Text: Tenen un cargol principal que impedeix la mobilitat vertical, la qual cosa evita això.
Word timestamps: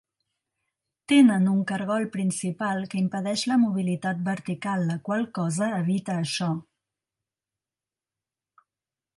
Tenen 1.11 1.43
un 1.51 1.59
cargol 1.71 2.07
principal 2.15 2.81
que 2.93 2.97
impedeix 3.01 3.43
la 3.51 3.59
mobilitat 3.65 4.23
vertical, 4.31 4.87
la 4.93 4.97
qual 5.09 5.29
cosa 5.41 5.71
evita 5.81 6.17
això. 6.23 6.51